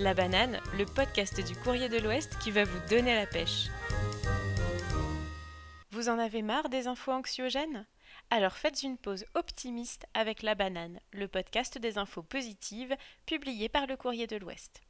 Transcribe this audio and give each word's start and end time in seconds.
La 0.00 0.14
banane, 0.14 0.58
le 0.78 0.86
podcast 0.86 1.46
du 1.46 1.54
courrier 1.54 1.90
de 1.90 1.98
l'Ouest 1.98 2.38
qui 2.38 2.50
va 2.50 2.64
vous 2.64 2.88
donner 2.88 3.14
la 3.14 3.26
pêche. 3.26 3.66
Vous 5.90 6.08
en 6.08 6.18
avez 6.18 6.40
marre 6.40 6.70
des 6.70 6.86
infos 6.86 7.12
anxiogènes? 7.12 7.86
Alors 8.30 8.54
faites 8.54 8.82
une 8.82 8.96
pause 8.96 9.26
optimiste 9.34 10.06
avec 10.14 10.40
La 10.40 10.54
banane, 10.54 11.00
le 11.12 11.28
podcast 11.28 11.76
des 11.76 11.98
infos 11.98 12.22
positives 12.22 12.96
publié 13.26 13.68
par 13.68 13.86
le 13.86 13.98
courrier 13.98 14.26
de 14.26 14.36
l'Ouest. 14.36 14.80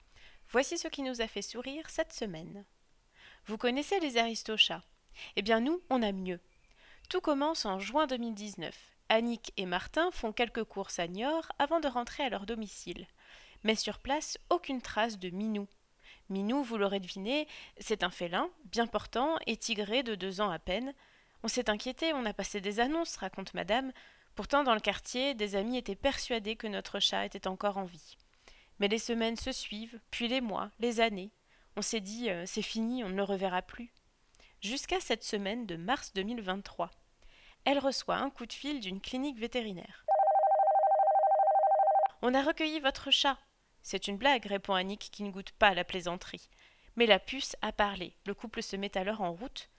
Voici 0.49 0.79
ce 0.79 0.87
qui 0.87 1.03
nous 1.03 1.21
a 1.21 1.27
fait 1.27 1.43
sourire 1.43 1.91
cette 1.91 2.13
semaine. 2.13 2.65
Vous 3.47 3.59
connaissez 3.59 3.99
les 3.99 4.17
aristochats 4.17 4.85
Eh 5.35 5.43
bien 5.43 5.59
nous, 5.59 5.83
on 5.91 6.05
a 6.05 6.13
mieux. 6.13 6.39
Tout 7.09 7.21
commence 7.21 7.65
en 7.65 7.81
juin 7.81 8.07
2019. 8.07 8.79
Annick 9.09 9.53
et 9.57 9.67
Martin 9.67 10.13
font 10.13 10.33
quelques 10.33 10.63
courses 10.63 11.01
à 11.01 11.09
Niort 11.09 11.51
avant 11.59 11.81
de 11.81 11.89
rentrer 11.89 12.23
à 12.23 12.29
leur 12.29 12.47
domicile 12.47 13.09
mais 13.65 13.75
sur 13.75 13.99
place 13.99 14.39
aucune 14.49 14.83
trace 14.83 15.19
de 15.19 15.31
Minou. 15.31 15.67
Minou, 16.29 16.63
vous 16.63 16.77
l'aurez 16.77 17.01
deviné, 17.01 17.49
c'est 17.79 18.05
un 18.05 18.11
félin, 18.11 18.49
bien 18.65 18.87
portant 18.87 19.37
et 19.47 19.57
tigré 19.57 20.03
de 20.03 20.15
deux 20.15 20.41
ans 20.41 20.51
à 20.51 20.59
peine. 20.59 20.95
On 21.43 21.49
s'est 21.49 21.71
inquiété, 21.71 22.13
on 22.15 22.25
a 22.25 22.33
passé 22.33 22.61
des 22.61 22.81
annonces, 22.81 23.17
raconte 23.17 23.55
madame. 23.55 23.93
Pourtant, 24.37 24.63
dans 24.63 24.75
le 24.75 24.81
quartier, 24.81 25.35
des 25.35 25.57
amis 25.57 25.77
étaient 25.77 25.97
persuadés 25.97 26.57
que 26.57 26.69
notre 26.69 27.01
chat 27.01 27.27
était 27.27 27.49
encore 27.49 27.79
en 27.79 27.85
vie. 27.85 28.17
Mais 28.79 28.89
les 28.89 28.99
semaines 28.99 29.37
se 29.37 29.53
suivent, 29.53 30.01
puis 30.11 30.29
les 30.29 30.41
mois, 30.41 30.71
les 30.79 31.01
années. 31.01 31.33
On 31.77 31.83
s'est 31.83 32.01
dit, 32.01 32.31
euh, 32.31 32.45
c'est 32.47 32.63
fini, 32.63 33.05
on 33.05 33.09
ne 33.09 33.17
le 33.17 33.23
reverra 33.23 33.63
plus. 33.63 33.93
Jusqu'à 34.61 35.01
cette 35.01 35.25
semaine 35.25 35.67
de 35.67 35.77
mars 35.77 36.13
2023. 36.15 36.91
Elle 37.65 37.79
reçoit 37.79 38.17
un 38.17 38.31
coup 38.31 38.47
de 38.47 38.53
fil 38.53 38.81
d'une 38.81 39.01
clinique 39.01 39.39
vétérinaire. 39.39 40.05
On 42.23 42.35
a 42.35 42.43
recueilli 42.43 42.81
votre 42.81 43.11
chat, 43.11 43.39
c'est 43.83 44.09
une 44.09 44.17
blague, 44.17 44.47
répond 44.47 44.75
Annick 44.75 45.11
qui 45.13 45.23
ne 45.23 45.31
goûte 45.31 45.53
pas 45.53 45.75
la 45.75 45.85
plaisanterie. 45.85 46.49
Mais 46.97 47.07
la 47.07 47.19
puce 47.19 47.57
a 47.63 47.73
parlé. 47.73 48.15
Le 48.27 48.35
couple 48.35 48.63
se 48.63 48.77
met 48.77 48.97
alors 48.97 49.21
en 49.21 49.33
route. 49.33 49.71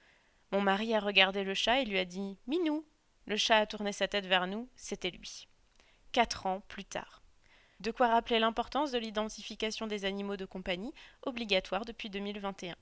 Mon 0.52 0.62
mari 0.62 0.94
a 0.94 1.00
regardé 1.00 1.44
le 1.44 1.54
chat 1.54 1.82
et 1.82 1.86
lui 1.86 2.00
a 2.00 2.06
dit 2.06 2.38
Minou. 2.48 2.86
Le 3.26 3.38
chat 3.38 3.58
a 3.58 3.66
tourné 3.66 3.94
sa 3.94 4.08
tête 4.08 4.26
vers 4.26 4.48
nous, 4.48 4.68
c'était 4.76 5.12
lui. 5.12 5.48
Quatre 6.12 6.46
ans 6.46 6.62
plus 6.68 6.86
tard. 6.86 7.22
De 7.80 7.92
quoi 7.92 8.08
rappeler 8.08 8.40
l'importance 8.40 8.92
de 8.92 8.98
l'identification 8.98 9.88
des 9.88 10.06
animaux 10.06 10.38
de 10.38 10.46
compagnie, 10.46 10.94
obligatoire 11.24 11.86
depuis 11.86 12.10
2021. 12.10 12.76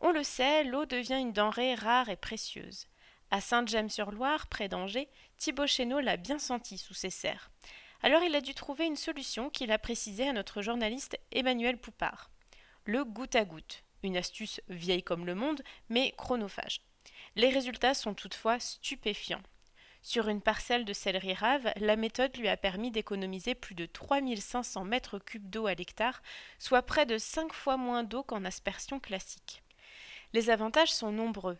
On 0.00 0.10
le 0.10 0.22
sait, 0.22 0.64
l'eau 0.64 0.84
devient 0.84 1.18
une 1.20 1.32
denrée 1.32 1.74
rare 1.74 2.08
et 2.08 2.16
précieuse. 2.16 2.86
À 3.30 3.40
Saint-James-sur-Loire, 3.40 4.46
près 4.48 4.68
d'Angers, 4.68 5.08
Thibaut 5.38 5.66
Chéneau 5.66 6.00
l'a 6.00 6.16
bien 6.16 6.38
senti 6.38 6.76
sous 6.76 6.94
ses 6.94 7.10
serres. 7.10 7.50
Alors 8.04 8.24
il 8.24 8.34
a 8.34 8.40
dû 8.40 8.52
trouver 8.52 8.86
une 8.86 8.96
solution 8.96 9.48
qu'il 9.48 9.70
a 9.70 9.78
précisée 9.78 10.28
à 10.28 10.32
notre 10.32 10.60
journaliste 10.60 11.16
Emmanuel 11.30 11.78
Poupard. 11.78 12.30
Le 12.84 13.04
goutte 13.04 13.36
à 13.36 13.44
goutte, 13.44 13.84
une 14.02 14.16
astuce 14.16 14.60
vieille 14.68 15.04
comme 15.04 15.24
le 15.24 15.36
monde, 15.36 15.62
mais 15.88 16.12
chronophage. 16.18 16.80
Les 17.36 17.48
résultats 17.48 17.94
sont 17.94 18.14
toutefois 18.14 18.58
stupéfiants. 18.58 19.42
Sur 20.02 20.28
une 20.28 20.40
parcelle 20.40 20.84
de 20.84 20.92
céleri 20.92 21.32
rave, 21.32 21.72
la 21.76 21.94
méthode 21.94 22.36
lui 22.36 22.48
a 22.48 22.56
permis 22.56 22.90
d'économiser 22.90 23.54
plus 23.54 23.76
de 23.76 23.86
3500 23.86 24.82
mètres 24.82 25.20
cubes 25.20 25.48
d'eau 25.48 25.66
à 25.66 25.74
l'hectare, 25.74 26.22
soit 26.58 26.82
près 26.82 27.06
de 27.06 27.18
5 27.18 27.52
fois 27.52 27.76
moins 27.76 28.02
d'eau 28.02 28.24
qu'en 28.24 28.44
aspersion 28.44 28.98
classique. 28.98 29.62
Les 30.32 30.50
avantages 30.50 30.92
sont 30.92 31.12
nombreux. 31.12 31.56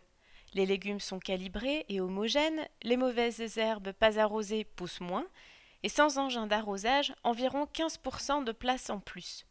Les 0.53 0.65
légumes 0.65 0.99
sont 0.99 1.19
calibrés 1.19 1.85
et 1.87 2.01
homogènes, 2.01 2.67
les 2.83 2.97
mauvaises 2.97 3.57
herbes 3.57 3.93
pas 3.93 4.19
arrosées 4.19 4.65
poussent 4.65 5.01
moins, 5.01 5.25
et 5.83 5.89
sans 5.89 6.17
engin 6.17 6.47
d'arrosage, 6.47 7.13
environ 7.23 7.65
15% 7.65 8.43
de 8.43 8.51
place 8.51 8.89
en 8.89 8.99
plus. 8.99 9.45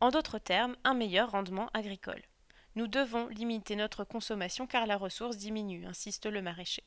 En 0.00 0.10
d'autres 0.10 0.38
termes, 0.38 0.76
un 0.84 0.94
meilleur 0.94 1.32
rendement 1.32 1.68
agricole. 1.74 2.22
Nous 2.76 2.86
devons 2.86 3.26
limiter 3.28 3.76
notre 3.76 4.04
consommation 4.04 4.66
car 4.66 4.86
la 4.86 4.96
ressource 4.96 5.36
diminue, 5.36 5.86
insiste 5.86 6.26
le 6.26 6.40
maraîcher. 6.40 6.84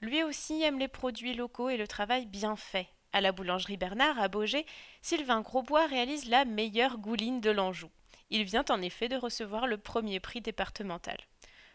Lui 0.00 0.22
aussi 0.22 0.62
aime 0.62 0.78
les 0.78 0.88
produits 0.88 1.34
locaux 1.34 1.68
et 1.68 1.76
le 1.76 1.86
travail 1.86 2.26
bien 2.26 2.56
fait. 2.56 2.88
À 3.12 3.20
la 3.20 3.30
boulangerie 3.30 3.76
Bernard, 3.76 4.18
à 4.18 4.28
Beaugé, 4.28 4.66
Sylvain 5.02 5.40
Grosbois 5.40 5.86
réalise 5.86 6.28
la 6.28 6.44
meilleure 6.44 6.98
gouline 6.98 7.40
de 7.40 7.50
l'Anjou. 7.50 7.90
Il 8.30 8.42
vient 8.44 8.64
en 8.70 8.82
effet 8.82 9.08
de 9.08 9.16
recevoir 9.16 9.66
le 9.66 9.78
premier 9.78 10.18
prix 10.18 10.40
départemental. 10.40 11.18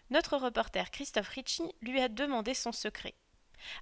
Notre 0.10 0.36
reporter 0.38 0.92
Christophe 0.92 1.30
Ricci 1.30 1.64
lui 1.82 2.02
a 2.02 2.10
demandé 2.10 2.54
son 2.54 2.72
secret. 2.72 3.14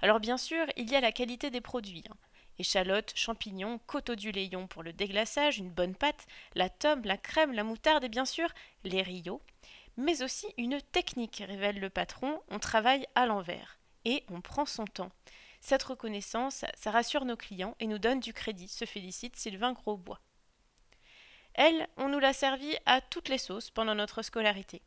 Alors 0.01 0.19
bien 0.19 0.37
sûr, 0.37 0.65
il 0.75 0.89
y 0.89 0.95
a 0.95 1.01
la 1.01 1.11
qualité 1.11 1.49
des 1.49 1.61
produits. 1.61 2.03
Hein. 2.09 2.15
Échalotes, 2.59 3.13
champignons, 3.15 3.79
coteaux 3.85 4.15
du 4.15 4.31
Léon 4.31 4.67
pour 4.67 4.81
le 4.81 4.91
déglaçage, 4.91 5.59
une 5.59 5.69
bonne 5.69 5.95
pâte, 5.95 6.25
la 6.55 6.69
tome, 6.69 7.03
la 7.05 7.17
crème, 7.17 7.53
la 7.53 7.63
moutarde 7.63 8.03
et 8.03 8.09
bien 8.09 8.25
sûr 8.25 8.49
les 8.83 9.01
rios. 9.01 9.41
Mais 9.95 10.23
aussi 10.23 10.47
une 10.57 10.81
technique, 10.81 11.43
révèle 11.45 11.79
le 11.79 11.89
patron, 11.89 12.41
on 12.49 12.59
travaille 12.59 13.05
à 13.15 13.25
l'envers. 13.25 13.79
Et 14.05 14.23
on 14.29 14.41
prend 14.41 14.65
son 14.65 14.85
temps. 14.85 15.11
Cette 15.59 15.83
reconnaissance, 15.83 16.65
ça 16.75 16.91
rassure 16.91 17.25
nos 17.25 17.35
clients 17.35 17.75
et 17.79 17.87
nous 17.87 17.99
donne 17.99 18.19
du 18.19 18.33
crédit, 18.33 18.67
se 18.67 18.85
félicite 18.85 19.35
Sylvain 19.35 19.73
Grosbois. 19.73 20.21
Elle, 21.53 21.87
on 21.97 22.09
nous 22.09 22.19
l'a 22.19 22.33
servi 22.33 22.75
à 22.85 23.01
toutes 23.01 23.29
les 23.29 23.39
sauces 23.39 23.71
pendant 23.71 23.95
notre 23.95 24.21
scolarité. 24.21 24.81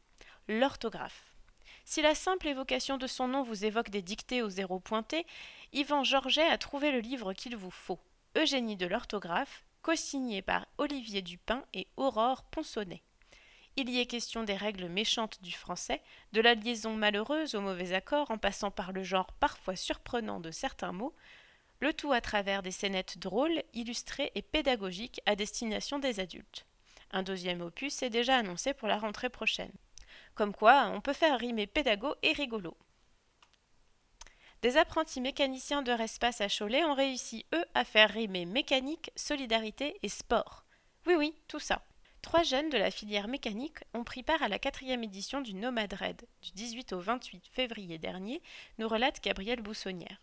L'orthographe. 0.49 1.30
Si 1.91 2.03
la 2.03 2.15
simple 2.15 2.47
évocation 2.47 2.99
de 2.99 3.09
son 3.09 3.27
nom 3.27 3.43
vous 3.43 3.65
évoque 3.65 3.91
des 3.91 4.01
dictées 4.01 4.43
aux 4.43 4.49
zéros 4.49 4.79
pointés, 4.79 5.27
Yvan 5.73 6.05
Georget 6.05 6.47
a 6.47 6.57
trouvé 6.57 6.93
le 6.93 7.01
livre 7.01 7.33
qu'il 7.33 7.57
vous 7.57 7.73
faut, 7.73 7.99
Eugénie 8.37 8.77
de 8.77 8.87
l'orthographe, 8.87 9.65
co-signé 9.83 10.41
par 10.41 10.69
Olivier 10.79 11.21
Dupin 11.21 11.65
et 11.75 11.89
Aurore 11.97 12.45
Ponsonnet. 12.45 13.03
Il 13.75 13.91
y 13.91 13.99
est 13.99 14.07
question 14.07 14.45
des 14.45 14.55
règles 14.55 14.87
méchantes 14.87 15.43
du 15.43 15.51
français, 15.51 16.01
de 16.33 16.41
la 16.41 16.55
liaison 16.55 16.95
malheureuse 16.95 17.57
aux 17.57 17.61
mauvais 17.61 17.93
accords 17.93 18.31
en 18.31 18.39
passant 18.39 18.71
par 18.71 18.93
le 18.93 19.03
genre 19.03 19.33
parfois 19.41 19.75
surprenant 19.75 20.39
de 20.39 20.53
certains 20.53 20.93
mots, 20.93 21.17
le 21.81 21.93
tout 21.93 22.13
à 22.13 22.21
travers 22.21 22.63
des 22.63 22.71
scénettes 22.71 23.19
drôles, 23.19 23.65
illustrées 23.75 24.31
et 24.37 24.43
pédagogiques 24.43 25.23
à 25.27 25.35
destination 25.35 25.99
des 25.99 26.21
adultes. 26.21 26.67
Un 27.11 27.25
deuxième 27.25 27.63
opus 27.63 28.05
est 28.05 28.11
déjà 28.11 28.37
annoncé 28.37 28.75
pour 28.75 28.87
la 28.87 29.01
rentrée 29.01 29.29
prochaine. 29.29 29.73
Comme 30.35 30.55
quoi, 30.55 30.91
on 30.95 31.01
peut 31.01 31.13
faire 31.13 31.39
rimer 31.39 31.67
pédago 31.67 32.15
et 32.23 32.33
rigolo. 32.33 32.77
Des 34.63 34.77
apprentis 34.77 35.21
mécaniciens 35.21 35.83
de 35.83 35.93
Respace 35.93 36.43
à 36.43 36.49
Cholet 36.49 36.85
ont 36.85 36.95
réussi, 36.95 37.47
eux, 37.55 37.65
à 37.75 37.85
faire 37.85 38.11
rimer 38.11 38.45
mécanique, 38.45 39.11
solidarité 39.17 39.99
et 40.03 40.09
sport. 40.09 40.65
Oui, 41.07 41.15
oui, 41.17 41.35
tout 41.49 41.59
ça. 41.59 41.83
Trois 42.21 42.43
jeunes 42.43 42.69
de 42.69 42.77
la 42.77 42.91
filière 42.91 43.29
mécanique 43.29 43.79
ont 43.95 44.05
pris 44.05 44.23
part 44.23 44.43
à 44.43 44.49
la 44.49 44.59
quatrième 44.59 45.03
édition 45.03 45.41
du 45.41 45.55
Nomad 45.55 45.91
Red 45.95 46.27
du 46.43 46.51
18 46.53 46.93
au 46.93 47.01
28 47.01 47.49
février 47.51 47.97
dernier, 47.97 48.43
nous 48.79 48.89
relate 48.89 49.23
Gabriel 49.23 49.63
Boussonnière. 49.63 50.21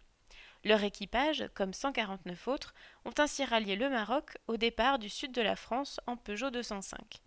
Leur 0.64 0.84
équipage, 0.84 1.50
comme 1.56 1.74
149 1.74 2.48
autres, 2.48 2.76
ont 3.06 3.14
ainsi 3.18 3.44
rallié 3.44 3.76
le 3.76 3.90
Maroc 3.90 4.38
au 4.48 4.58
départ 4.58 5.00
du 5.00 5.10
sud 5.10 5.32
de 5.32 5.42
la 5.42 5.56
France 5.56 6.00
en 6.06 6.16
Peugeot 6.16 6.52
205. 6.52 7.22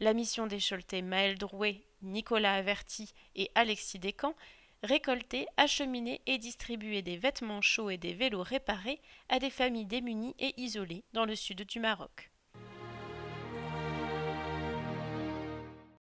La 0.00 0.12
mission 0.12 0.48
des 0.48 0.58
Choletais 0.58 1.02
Maël 1.02 1.38
Drouet 1.38 1.84
Nicolas 2.02 2.54
Averti 2.54 3.14
et 3.36 3.50
Alexis 3.54 4.00
Descamps, 4.00 4.34
récolter, 4.82 5.46
acheminer 5.56 6.20
et 6.26 6.38
distribuer 6.38 7.00
des 7.00 7.16
vêtements 7.16 7.62
chauds 7.62 7.90
et 7.90 7.96
des 7.96 8.12
vélos 8.12 8.42
réparés 8.42 9.00
à 9.28 9.38
des 9.38 9.50
familles 9.50 9.86
démunies 9.86 10.34
et 10.40 10.52
isolées 10.60 11.04
dans 11.12 11.24
le 11.24 11.36
sud 11.36 11.62
du 11.62 11.78
Maroc. 11.78 12.33